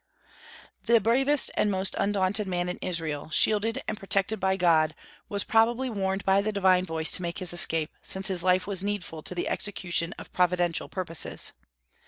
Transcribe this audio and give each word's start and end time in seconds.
The 0.87 0.99
bravest 0.99 1.51
and 1.55 1.69
most 1.69 1.95
undaunted 1.95 2.47
man 2.47 2.69
in 2.69 2.79
Israel, 2.79 3.29
shielded 3.29 3.83
and 3.87 3.99
protected 3.99 4.39
by 4.39 4.57
God, 4.57 4.95
was 5.29 5.43
probably 5.43 5.91
warned 5.91 6.25
by 6.25 6.41
the 6.41 6.51
divine 6.51 6.87
voice 6.87 7.11
to 7.11 7.21
make 7.21 7.37
his 7.37 7.53
escape, 7.53 7.91
since 8.01 8.27
his 8.27 8.41
life 8.43 8.65
was 8.65 8.83
needful 8.83 9.21
to 9.21 9.35
the 9.35 9.47
execution 9.47 10.13
of 10.17 10.33
Providential 10.33 10.89
purposes. 10.89 11.53